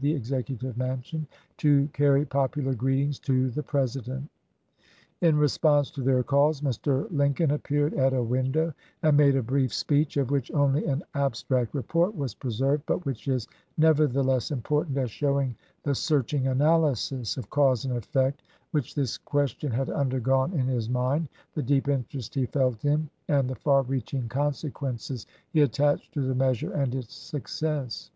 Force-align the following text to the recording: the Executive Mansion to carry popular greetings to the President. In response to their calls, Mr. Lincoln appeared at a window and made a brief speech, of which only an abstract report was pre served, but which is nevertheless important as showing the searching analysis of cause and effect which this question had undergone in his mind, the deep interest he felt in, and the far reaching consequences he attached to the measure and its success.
the 0.00 0.12
Executive 0.12 0.76
Mansion 0.76 1.24
to 1.56 1.86
carry 1.92 2.24
popular 2.26 2.74
greetings 2.74 3.20
to 3.20 3.48
the 3.50 3.62
President. 3.62 4.28
In 5.20 5.36
response 5.38 5.88
to 5.92 6.02
their 6.02 6.24
calls, 6.24 6.62
Mr. 6.62 7.06
Lincoln 7.12 7.52
appeared 7.52 7.94
at 7.94 8.12
a 8.12 8.20
window 8.20 8.74
and 9.04 9.16
made 9.16 9.36
a 9.36 9.42
brief 9.44 9.72
speech, 9.72 10.16
of 10.16 10.32
which 10.32 10.50
only 10.50 10.84
an 10.86 11.04
abstract 11.14 11.74
report 11.74 12.12
was 12.16 12.34
pre 12.34 12.50
served, 12.50 12.82
but 12.86 13.06
which 13.06 13.28
is 13.28 13.46
nevertheless 13.78 14.50
important 14.50 14.96
as 14.98 15.12
showing 15.12 15.54
the 15.84 15.94
searching 15.94 16.48
analysis 16.48 17.36
of 17.36 17.48
cause 17.48 17.84
and 17.84 17.96
effect 17.96 18.42
which 18.72 18.96
this 18.96 19.16
question 19.16 19.70
had 19.70 19.90
undergone 19.90 20.52
in 20.54 20.66
his 20.66 20.90
mind, 20.90 21.28
the 21.54 21.62
deep 21.62 21.86
interest 21.86 22.34
he 22.34 22.46
felt 22.46 22.84
in, 22.84 23.08
and 23.28 23.48
the 23.48 23.54
far 23.54 23.82
reaching 23.84 24.28
consequences 24.28 25.24
he 25.52 25.60
attached 25.60 26.12
to 26.12 26.20
the 26.22 26.34
measure 26.34 26.72
and 26.72 26.96
its 26.96 27.14
success. 27.14 28.10